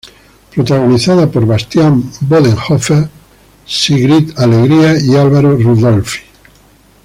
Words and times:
Protagonizada 0.51 1.29
por 1.29 1.45
Bastián 1.45 2.03
Bodenhöfer, 2.21 3.07
Sigrid 3.67 4.31
Alegría 4.35 4.99
y 4.99 5.15
Álvaro 5.15 5.55
Rudolphy. 5.55 6.21